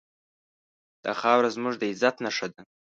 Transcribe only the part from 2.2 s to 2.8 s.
نښه ده.